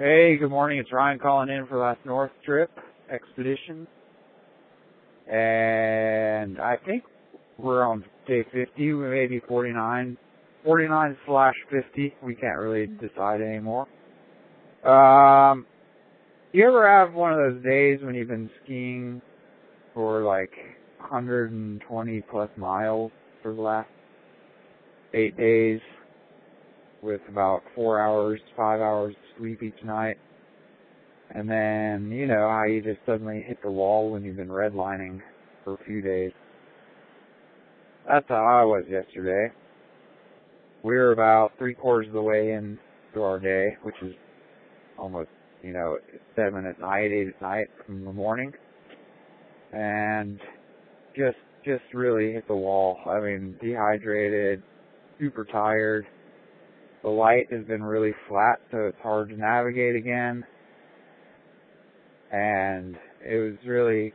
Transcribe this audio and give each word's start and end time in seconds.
Hey, 0.00 0.38
good 0.38 0.48
morning. 0.48 0.78
It's 0.78 0.90
Ryan 0.90 1.18
calling 1.18 1.50
in 1.50 1.66
for 1.66 1.74
the 1.74 1.82
last 1.82 1.98
North 2.06 2.30
trip 2.42 2.70
expedition. 3.12 3.86
And 5.30 6.58
I 6.58 6.78
think 6.86 7.02
we're 7.58 7.84
on 7.86 8.02
day 8.26 8.42
50, 8.50 8.92
maybe 8.94 9.42
49, 9.46 10.16
49 10.64 11.16
slash 11.26 11.54
50. 11.70 12.14
We 12.22 12.34
can't 12.34 12.58
really 12.58 12.86
decide 12.86 13.42
anymore. 13.42 13.88
Um, 14.86 15.66
you 16.52 16.66
ever 16.66 16.88
have 16.88 17.12
one 17.12 17.34
of 17.34 17.38
those 17.38 17.62
days 17.62 17.98
when 18.02 18.14
you've 18.14 18.28
been 18.28 18.48
skiing 18.64 19.20
for 19.92 20.22
like 20.22 20.52
120 21.00 22.22
plus 22.30 22.48
miles 22.56 23.12
for 23.42 23.52
the 23.52 23.60
last 23.60 23.90
eight 25.12 25.36
days 25.36 25.80
with 27.02 27.20
about 27.28 27.62
four 27.74 28.00
hours, 28.00 28.40
five 28.56 28.80
hours 28.80 29.14
sleep 29.38 29.62
each 29.62 29.82
night. 29.84 30.16
And 31.32 31.48
then, 31.48 32.10
you 32.10 32.26
know, 32.26 32.48
how 32.48 32.64
you 32.64 32.82
just 32.82 32.98
suddenly 33.06 33.44
hit 33.46 33.62
the 33.62 33.70
wall 33.70 34.10
when 34.10 34.24
you've 34.24 34.36
been 34.36 34.48
redlining 34.48 35.20
for 35.64 35.74
a 35.74 35.84
few 35.84 36.02
days. 36.02 36.32
That's 38.08 38.26
how 38.28 38.44
I 38.44 38.64
was 38.64 38.84
yesterday. 38.88 39.52
We 40.82 40.96
were 40.96 41.12
about 41.12 41.52
three 41.58 41.74
quarters 41.74 42.08
of 42.08 42.14
the 42.14 42.22
way 42.22 42.52
into 42.52 43.22
our 43.22 43.38
day, 43.38 43.76
which 43.82 43.94
is 44.02 44.14
almost, 44.98 45.28
you 45.62 45.72
know, 45.72 45.98
seven 46.34 46.66
at 46.66 46.80
night, 46.80 47.12
eight 47.12 47.28
at 47.28 47.40
night 47.40 47.68
from 47.86 48.04
the 48.04 48.12
morning. 48.12 48.52
And 49.72 50.40
just, 51.14 51.36
just 51.64 51.84
really 51.94 52.32
hit 52.32 52.48
the 52.48 52.56
wall. 52.56 52.98
I 53.06 53.20
mean, 53.20 53.56
dehydrated, 53.62 54.62
super 55.20 55.44
tired 55.44 56.06
the 57.02 57.08
light 57.08 57.50
has 57.52 57.64
been 57.64 57.82
really 57.82 58.12
flat, 58.28 58.60
so 58.70 58.86
it's 58.86 58.98
hard 59.02 59.30
to 59.30 59.36
navigate 59.36 59.96
again. 59.96 60.44
And 62.32 62.96
it 63.24 63.36
was 63.36 63.54
really, 63.66 64.12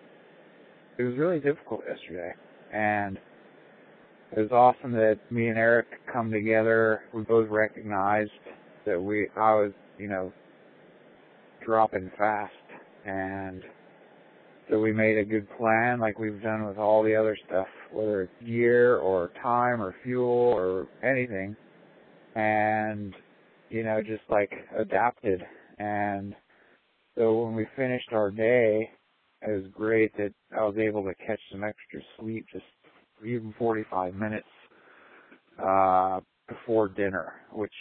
it 0.97 1.03
was 1.03 1.17
really 1.17 1.39
difficult 1.39 1.81
yesterday. 1.87 2.33
And 2.71 3.17
it 4.35 4.39
was 4.39 4.51
awesome 4.51 4.91
that 4.93 5.19
me 5.31 5.47
and 5.47 5.57
Eric 5.57 5.87
come 6.11 6.31
together. 6.31 7.01
We 7.13 7.23
both 7.23 7.49
recognized 7.49 8.31
that 8.85 9.01
we, 9.01 9.27
I 9.35 9.53
was, 9.55 9.71
you 9.97 10.07
know, 10.07 10.31
dropping 11.65 12.11
fast. 12.17 12.53
And 13.05 13.63
so 14.69 14.79
we 14.79 14.93
made 14.93 15.17
a 15.17 15.25
good 15.25 15.47
plan 15.57 15.99
like 15.99 16.19
we've 16.19 16.41
done 16.41 16.65
with 16.65 16.77
all 16.77 17.03
the 17.03 17.15
other 17.15 17.37
stuff, 17.47 17.67
whether 17.91 18.21
it's 18.21 18.45
gear 18.45 18.97
or 18.97 19.31
time 19.41 19.81
or 19.81 19.95
fuel 20.03 20.27
or 20.27 20.87
anything 21.03 21.55
and 22.35 23.13
you 23.69 23.83
know 23.83 24.01
just 24.01 24.23
like 24.29 24.51
adapted. 24.77 25.43
And 25.79 26.35
so 27.17 27.43
when 27.43 27.55
we 27.55 27.65
finished 27.75 28.09
our 28.11 28.31
day 28.31 28.89
it 29.41 29.51
was 29.51 29.71
great 29.73 30.15
that 30.17 30.33
I 30.57 30.63
was 30.63 30.77
able 30.77 31.03
to 31.03 31.15
catch 31.15 31.39
some 31.51 31.63
extra 31.63 32.01
sleep 32.19 32.45
just 32.51 32.65
even 33.25 33.53
45 33.57 34.13
minutes 34.15 34.47
uh 35.63 36.19
before 36.47 36.89
dinner 36.89 37.33
which 37.51 37.73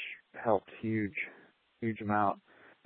helped 0.43 0.71
huge 0.81 1.15
huge 1.81 2.01
amount. 2.01 2.39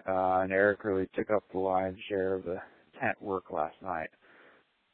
Uh 0.06 0.40
and 0.40 0.52
Eric 0.52 0.84
really 0.84 1.08
took 1.14 1.30
up 1.30 1.44
the 1.52 1.58
lion's 1.58 1.98
share 2.08 2.34
of 2.34 2.44
the 2.44 2.58
tent 3.00 3.20
work 3.20 3.50
last 3.50 3.76
night 3.82 4.08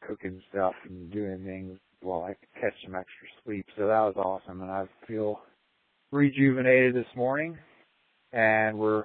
cooking 0.06 0.42
stuff 0.50 0.74
and 0.88 1.10
doing 1.10 1.44
things 1.44 1.78
while 2.02 2.24
I 2.24 2.34
could 2.34 2.60
catch 2.60 2.74
some 2.84 2.94
extra 2.94 3.26
sleep. 3.44 3.64
So 3.76 3.86
that 3.86 4.00
was 4.00 4.14
awesome 4.16 4.60
and 4.60 4.70
I 4.70 4.84
feel 5.06 5.40
rejuvenated 6.14 6.94
this 6.94 7.06
morning, 7.16 7.58
and 8.32 8.78
we're 8.78 9.04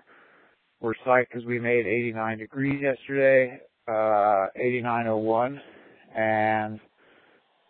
we're 0.80 0.94
psyched 1.06 1.26
because 1.32 1.46
we 1.46 1.60
made 1.60 1.86
89 1.86 2.38
degrees 2.38 2.82
yesterday, 2.82 3.60
uh, 3.88 4.48
89.01, 4.58 5.60
and 6.16 6.80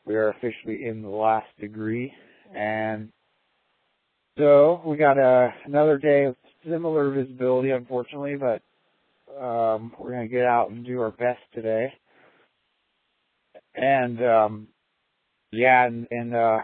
we 0.06 0.16
are 0.16 0.30
officially 0.30 0.86
in 0.86 1.02
the 1.02 1.10
last 1.10 1.48
degree. 1.60 2.14
And 2.56 3.10
so 4.38 4.82
we 4.86 4.98
got 4.98 5.18
a, 5.18 5.54
another 5.66 5.98
day 5.98 6.26
of 6.26 6.36
similar 6.70 7.10
visibility, 7.10 7.72
unfortunately, 7.72 8.36
but 8.36 8.62
um, 9.42 9.94
we're 9.98 10.12
going 10.12 10.28
to 10.28 10.34
get 10.34 10.46
out 10.46 10.70
and 10.70 10.86
do 10.86 11.02
our 11.02 11.12
best 11.12 11.40
today. 11.56 11.92
And 13.74 14.24
um, 14.24 14.68
yeah, 15.52 15.88
and, 15.88 16.08
and 16.12 16.36
uh, 16.36 16.60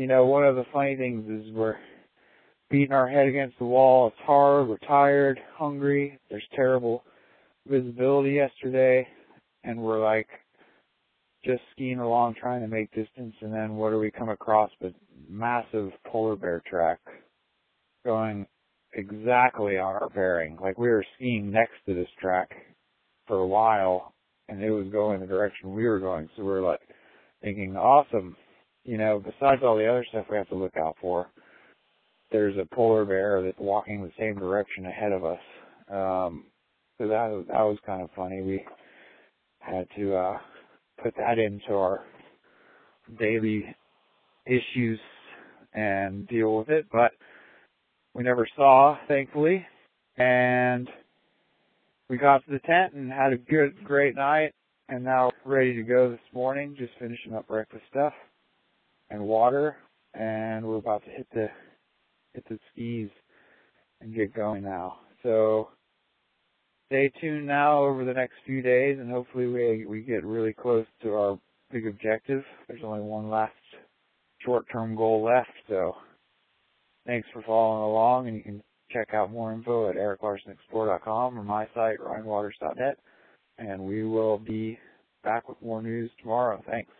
you 0.00 0.06
know, 0.06 0.24
one 0.24 0.44
of 0.46 0.56
the 0.56 0.64
funny 0.72 0.96
things 0.96 1.28
is 1.28 1.52
we're 1.52 1.76
beating 2.70 2.92
our 2.92 3.06
head 3.06 3.26
against 3.26 3.58
the 3.58 3.66
wall. 3.66 4.06
It's 4.06 4.26
hard. 4.26 4.66
We're 4.66 4.78
tired, 4.78 5.38
hungry. 5.58 6.18
There's 6.30 6.42
terrible 6.56 7.04
visibility 7.68 8.30
yesterday, 8.30 9.06
and 9.62 9.78
we're 9.78 10.02
like 10.02 10.28
just 11.44 11.60
skiing 11.72 11.98
along 11.98 12.36
trying 12.40 12.62
to 12.62 12.66
make 12.66 12.90
distance. 12.92 13.34
And 13.42 13.52
then 13.52 13.74
what 13.74 13.90
do 13.90 13.98
we 13.98 14.10
come 14.10 14.30
across? 14.30 14.70
But 14.80 14.94
massive 15.28 15.90
polar 16.06 16.34
bear 16.34 16.62
track 16.66 17.00
going 18.02 18.46
exactly 18.94 19.76
on 19.76 19.96
our 19.96 20.08
bearing. 20.14 20.56
Like 20.62 20.78
we 20.78 20.88
were 20.88 21.04
skiing 21.16 21.50
next 21.50 21.74
to 21.84 21.94
this 21.94 22.08
track 22.18 22.48
for 23.26 23.36
a 23.36 23.46
while, 23.46 24.14
and 24.48 24.62
it 24.62 24.70
was 24.70 24.88
going 24.90 25.20
the 25.20 25.26
direction 25.26 25.74
we 25.74 25.86
were 25.86 26.00
going. 26.00 26.30
So 26.38 26.42
we 26.42 26.48
we're 26.48 26.66
like 26.66 26.80
thinking, 27.42 27.76
awesome 27.76 28.34
you 28.84 28.98
know, 28.98 29.22
besides 29.24 29.62
all 29.62 29.76
the 29.76 29.88
other 29.88 30.06
stuff 30.08 30.26
we 30.30 30.36
have 30.36 30.48
to 30.48 30.54
look 30.54 30.76
out 30.76 30.96
for, 31.00 31.28
there's 32.32 32.56
a 32.56 32.74
polar 32.74 33.04
bear 33.04 33.42
that's 33.42 33.58
walking 33.58 34.02
the 34.02 34.12
same 34.18 34.36
direction 34.36 34.86
ahead 34.86 35.12
of 35.12 35.24
us. 35.24 35.40
Um, 35.90 36.44
so 36.98 37.08
that 37.08 37.44
that 37.48 37.62
was 37.62 37.78
kind 37.84 38.02
of 38.02 38.10
funny. 38.14 38.42
We 38.42 38.64
had 39.58 39.86
to 39.96 40.14
uh, 40.14 40.38
put 41.02 41.14
that 41.16 41.38
into 41.38 41.74
our 41.74 42.04
daily 43.18 43.64
issues 44.46 45.00
and 45.74 46.26
deal 46.28 46.56
with 46.56 46.68
it, 46.68 46.86
but 46.92 47.12
we 48.14 48.22
never 48.22 48.46
saw, 48.56 48.96
thankfully, 49.08 49.64
and 50.16 50.88
we 52.08 52.16
got 52.16 52.44
to 52.44 52.50
the 52.50 52.58
tent 52.60 52.94
and 52.94 53.10
had 53.10 53.32
a 53.32 53.38
good, 53.38 53.84
great 53.84 54.16
night, 54.16 54.52
and 54.88 55.04
now 55.04 55.30
ready 55.44 55.74
to 55.74 55.82
go 55.82 56.10
this 56.10 56.18
morning, 56.32 56.74
just 56.76 56.92
finishing 56.98 57.34
up 57.34 57.46
breakfast 57.46 57.84
stuff 57.90 58.12
and 59.10 59.22
water, 59.22 59.76
and 60.14 60.64
we're 60.64 60.76
about 60.76 61.04
to 61.04 61.10
hit 61.10 61.26
the 61.34 61.48
hit 62.34 62.44
the 62.48 62.58
skis 62.72 63.10
and 64.00 64.14
get 64.14 64.34
going 64.34 64.62
now. 64.62 64.98
So 65.22 65.68
stay 66.86 67.10
tuned 67.20 67.46
now 67.46 67.82
over 67.82 68.04
the 68.04 68.14
next 68.14 68.34
few 68.46 68.62
days, 68.62 68.98
and 68.98 69.10
hopefully 69.10 69.46
we 69.46 69.86
we 69.86 70.02
get 70.02 70.24
really 70.24 70.52
close 70.52 70.86
to 71.02 71.14
our 71.14 71.38
big 71.70 71.86
objective. 71.86 72.42
There's 72.68 72.82
only 72.84 73.00
one 73.00 73.30
last 73.30 73.52
short-term 74.44 74.96
goal 74.96 75.22
left, 75.22 75.50
so 75.68 75.94
thanks 77.06 77.28
for 77.32 77.42
following 77.42 77.82
along, 77.82 78.28
and 78.28 78.36
you 78.36 78.42
can 78.42 78.62
check 78.90 79.14
out 79.14 79.30
more 79.30 79.52
info 79.52 79.88
at 79.88 79.96
ericlarsenexplore.com 79.96 81.38
or 81.38 81.44
my 81.44 81.66
site 81.74 81.98
ryanwaters.net, 81.98 82.98
and 83.58 83.80
we 83.80 84.04
will 84.04 84.38
be 84.38 84.78
back 85.22 85.48
with 85.48 85.60
more 85.62 85.82
news 85.82 86.10
tomorrow. 86.20 86.62
Thanks. 86.68 86.90